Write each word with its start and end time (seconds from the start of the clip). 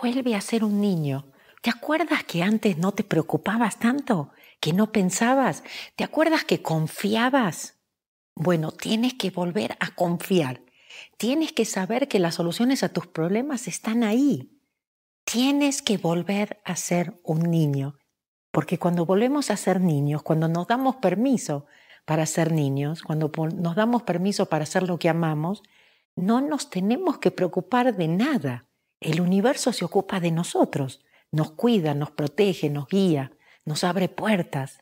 Vuelve 0.00 0.34
a 0.34 0.40
ser 0.40 0.64
un 0.64 0.80
niño. 0.80 1.32
¿Te 1.62 1.70
acuerdas 1.70 2.24
que 2.24 2.42
antes 2.42 2.78
no 2.78 2.92
te 2.92 3.04
preocupabas 3.04 3.78
tanto? 3.78 4.30
¿Que 4.60 4.72
no 4.72 4.92
pensabas? 4.92 5.62
¿Te 5.96 6.04
acuerdas 6.04 6.44
que 6.44 6.62
confiabas? 6.62 7.78
Bueno, 8.34 8.72
tienes 8.72 9.14
que 9.14 9.30
volver 9.30 9.76
a 9.80 9.94
confiar. 9.94 10.62
Tienes 11.16 11.52
que 11.52 11.64
saber 11.64 12.08
que 12.08 12.18
las 12.18 12.34
soluciones 12.34 12.82
a 12.82 12.90
tus 12.90 13.06
problemas 13.06 13.68
están 13.68 14.04
ahí. 14.04 14.60
Tienes 15.24 15.82
que 15.82 15.96
volver 15.96 16.60
a 16.64 16.76
ser 16.76 17.18
un 17.22 17.50
niño. 17.50 17.96
Porque 18.50 18.78
cuando 18.78 19.06
volvemos 19.06 19.50
a 19.50 19.56
ser 19.56 19.80
niños, 19.80 20.22
cuando 20.22 20.48
nos 20.48 20.66
damos 20.66 20.96
permiso 20.96 21.66
para 22.04 22.26
ser 22.26 22.52
niños, 22.52 23.02
cuando 23.02 23.30
nos 23.54 23.74
damos 23.74 24.02
permiso 24.02 24.46
para 24.46 24.64
hacer 24.64 24.82
lo 24.82 24.98
que 24.98 25.08
amamos, 25.08 25.62
no 26.14 26.40
nos 26.40 26.70
tenemos 26.70 27.18
que 27.18 27.30
preocupar 27.30 27.96
de 27.96 28.08
nada. 28.08 28.65
El 29.00 29.20
universo 29.20 29.72
se 29.72 29.84
ocupa 29.84 30.20
de 30.20 30.30
nosotros, 30.30 31.04
nos 31.30 31.50
cuida, 31.50 31.94
nos 31.94 32.10
protege, 32.12 32.70
nos 32.70 32.88
guía, 32.88 33.32
nos 33.66 33.84
abre 33.84 34.08
puertas. 34.08 34.78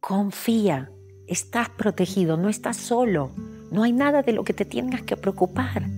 Confía, 0.00 0.92
estás 1.26 1.68
protegido, 1.70 2.36
no 2.36 2.48
estás 2.48 2.76
solo, 2.76 3.32
no 3.72 3.82
hay 3.82 3.92
nada 3.92 4.22
de 4.22 4.32
lo 4.32 4.44
que 4.44 4.52
te 4.52 4.64
tengas 4.64 5.02
que 5.02 5.16
preocupar. 5.16 5.88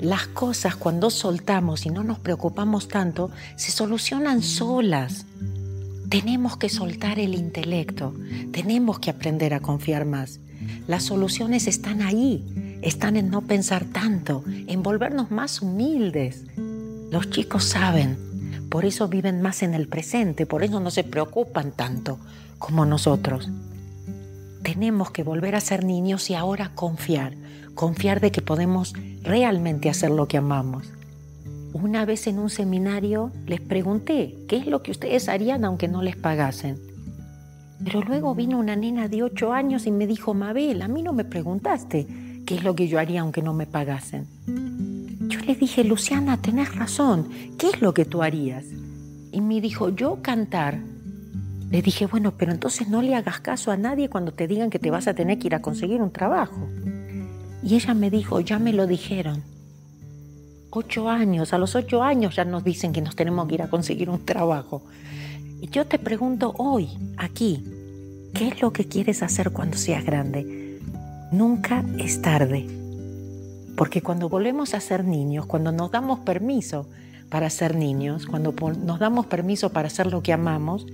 Las 0.00 0.26
cosas 0.26 0.74
cuando 0.74 1.10
soltamos 1.10 1.86
y 1.86 1.90
no 1.90 2.02
nos 2.02 2.18
preocupamos 2.18 2.88
tanto, 2.88 3.30
se 3.56 3.70
solucionan 3.70 4.42
solas. 4.42 5.26
Tenemos 6.08 6.56
que 6.56 6.68
soltar 6.68 7.20
el 7.20 7.34
intelecto, 7.34 8.14
tenemos 8.50 8.98
que 8.98 9.10
aprender 9.10 9.54
a 9.54 9.60
confiar 9.60 10.06
más. 10.06 10.40
Las 10.88 11.04
soluciones 11.04 11.68
están 11.68 12.02
ahí, 12.02 12.78
están 12.82 13.16
en 13.16 13.30
no 13.30 13.42
pensar 13.42 13.84
tanto, 13.84 14.42
en 14.46 14.82
volvernos 14.82 15.30
más 15.30 15.62
humildes. 15.62 16.46
Los 17.10 17.28
chicos 17.30 17.64
saben, 17.64 18.16
por 18.70 18.84
eso 18.84 19.08
viven 19.08 19.42
más 19.42 19.64
en 19.64 19.74
el 19.74 19.88
presente, 19.88 20.46
por 20.46 20.62
eso 20.62 20.78
no 20.78 20.92
se 20.92 21.02
preocupan 21.02 21.72
tanto 21.72 22.18
como 22.58 22.86
nosotros. 22.86 23.50
Tenemos 24.62 25.10
que 25.10 25.24
volver 25.24 25.56
a 25.56 25.60
ser 25.60 25.84
niños 25.84 26.30
y 26.30 26.34
ahora 26.34 26.70
confiar, 26.74 27.34
confiar 27.74 28.20
de 28.20 28.30
que 28.30 28.42
podemos 28.42 28.92
realmente 29.22 29.90
hacer 29.90 30.10
lo 30.10 30.28
que 30.28 30.36
amamos. 30.36 30.92
Una 31.72 32.04
vez 32.04 32.28
en 32.28 32.38
un 32.38 32.48
seminario 32.48 33.32
les 33.46 33.60
pregunté 33.60 34.36
qué 34.48 34.58
es 34.58 34.66
lo 34.66 34.82
que 34.82 34.92
ustedes 34.92 35.28
harían 35.28 35.64
aunque 35.64 35.88
no 35.88 36.02
les 36.02 36.14
pagasen. 36.14 36.78
Pero 37.82 38.02
luego 38.02 38.36
vino 38.36 38.58
una 38.58 38.76
nena 38.76 39.08
de 39.08 39.24
8 39.24 39.52
años 39.52 39.86
y 39.86 39.90
me 39.90 40.06
dijo, 40.06 40.32
Mabel, 40.34 40.82
a 40.82 40.88
mí 40.88 41.02
no 41.02 41.12
me 41.12 41.24
preguntaste 41.24 42.06
qué 42.46 42.54
es 42.54 42.62
lo 42.62 42.76
que 42.76 42.86
yo 42.86 43.00
haría 43.00 43.22
aunque 43.22 43.42
no 43.42 43.54
me 43.54 43.66
pagasen. 43.66 44.26
Yo 45.30 45.38
le 45.42 45.54
dije, 45.54 45.84
Luciana, 45.84 46.42
tenés 46.42 46.74
razón, 46.74 47.28
¿qué 47.56 47.68
es 47.68 47.80
lo 47.80 47.94
que 47.94 48.04
tú 48.04 48.20
harías? 48.20 48.64
Y 49.30 49.40
me 49.40 49.60
dijo, 49.60 49.90
yo 49.90 50.22
cantar. 50.22 50.80
Le 51.70 51.82
dije, 51.82 52.06
bueno, 52.06 52.34
pero 52.36 52.50
entonces 52.50 52.88
no 52.88 53.00
le 53.00 53.14
hagas 53.14 53.38
caso 53.38 53.70
a 53.70 53.76
nadie 53.76 54.10
cuando 54.10 54.32
te 54.32 54.48
digan 54.48 54.70
que 54.70 54.80
te 54.80 54.90
vas 54.90 55.06
a 55.06 55.14
tener 55.14 55.38
que 55.38 55.46
ir 55.46 55.54
a 55.54 55.62
conseguir 55.62 56.02
un 56.02 56.10
trabajo. 56.10 56.68
Y 57.62 57.76
ella 57.76 57.94
me 57.94 58.10
dijo, 58.10 58.40
ya 58.40 58.58
me 58.58 58.72
lo 58.72 58.88
dijeron. 58.88 59.44
Ocho 60.70 61.08
años, 61.08 61.52
a 61.52 61.58
los 61.58 61.76
ocho 61.76 62.02
años 62.02 62.34
ya 62.34 62.44
nos 62.44 62.64
dicen 62.64 62.92
que 62.92 63.00
nos 63.00 63.14
tenemos 63.14 63.46
que 63.46 63.54
ir 63.54 63.62
a 63.62 63.70
conseguir 63.70 64.10
un 64.10 64.24
trabajo. 64.24 64.82
Y 65.60 65.68
yo 65.68 65.86
te 65.86 66.00
pregunto 66.00 66.54
hoy, 66.58 66.88
aquí, 67.16 67.62
¿qué 68.34 68.48
es 68.48 68.60
lo 68.60 68.72
que 68.72 68.86
quieres 68.86 69.22
hacer 69.22 69.52
cuando 69.52 69.76
seas 69.76 70.04
grande? 70.04 70.80
Nunca 71.30 71.84
es 71.98 72.20
tarde. 72.20 72.66
Porque 73.80 74.02
cuando 74.02 74.28
volvemos 74.28 74.74
a 74.74 74.80
ser 74.80 75.06
niños, 75.06 75.46
cuando 75.46 75.72
nos 75.72 75.90
damos 75.90 76.18
permiso 76.18 76.86
para 77.30 77.48
ser 77.48 77.74
niños, 77.74 78.26
cuando 78.26 78.52
nos 78.52 78.98
damos 78.98 79.24
permiso 79.24 79.72
para 79.72 79.86
hacer 79.86 80.06
lo 80.06 80.22
que 80.22 80.34
amamos, 80.34 80.84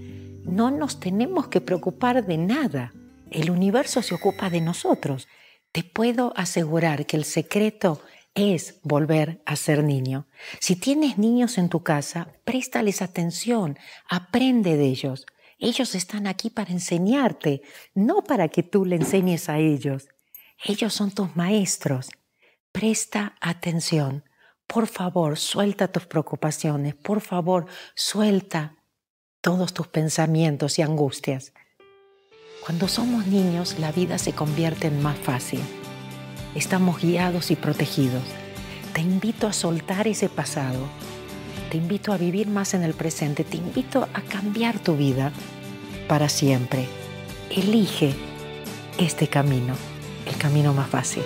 no 0.45 0.71
nos 0.71 1.01
tenemos 1.01 1.49
que 1.49 1.61
preocupar 1.61 2.25
de 2.25 2.39
nada. 2.39 2.93
El 3.29 3.51
universo 3.51 4.03
se 4.03 4.15
ocupa 4.15 4.51
de 4.51 4.61
nosotros. 4.61 5.27
Te 5.73 5.83
puedo 5.83 6.33
asegurar 6.37 7.07
que 7.07 7.17
el 7.17 7.25
secreto 7.25 8.01
es 8.37 8.79
volver 8.85 9.43
a 9.47 9.57
ser 9.57 9.83
niño. 9.83 10.29
Si 10.61 10.77
tienes 10.77 11.19
niños 11.19 11.59
en 11.59 11.69
tu 11.69 11.83
casa, 11.83 12.29
préstales 12.45 13.03
atención, 13.03 13.77
aprende 14.09 14.77
de 14.77 14.85
ellos. 14.85 15.27
Ellos 15.59 15.97
están 15.97 16.29
aquí 16.29 16.51
para 16.51 16.71
enseñarte, 16.71 17.63
no 17.97 18.23
para 18.23 18.47
que 18.47 18.63
tú 18.63 18.85
le 18.85 18.95
enseñes 18.95 19.49
a 19.49 19.59
ellos. 19.59 20.07
Ellos 20.65 20.95
son 20.95 21.11
tus 21.11 21.35
maestros. 21.35 22.11
Presta 22.77 23.35
atención. 23.41 24.23
Por 24.67 24.87
favor, 24.87 25.39
suelta 25.39 25.89
tus 25.89 26.05
preocupaciones. 26.05 26.95
Por 26.95 27.23
favor, 27.23 27.65
suelta 27.95 28.77
todos 29.41 29.73
tus 29.73 29.89
pensamientos 29.89 30.79
y 30.79 30.83
angustias. 30.83 31.55
Cuando 32.63 32.87
somos 32.87 33.27
niños, 33.29 33.79
la 33.79 33.93
vida 33.93 34.19
se 34.19 34.35
convierte 34.35 34.89
en 34.89 35.03
más 35.03 35.17
fácil. 35.17 35.63
Estamos 36.55 37.01
guiados 37.01 37.51
y 37.51 37.57
protegidos. 37.57 38.25
Te 38.93 39.01
invito 39.01 39.47
a 39.47 39.55
soltar 39.55 40.07
ese 40.07 40.29
pasado. 40.29 40.87
Te 41.71 41.79
invito 41.79 42.13
a 42.13 42.19
vivir 42.19 42.47
más 42.47 42.75
en 42.75 42.83
el 42.83 42.93
presente. 42.93 43.43
Te 43.43 43.57
invito 43.57 44.07
a 44.13 44.21
cambiar 44.21 44.79
tu 44.81 44.99
vida 44.99 45.33
para 46.09 46.29
siempre. 46.29 46.87
Elige 47.49 48.15
este 48.99 49.29
camino 49.29 49.75
el 50.27 50.37
camino 50.37 50.75
más 50.75 50.89
fácil. 50.89 51.23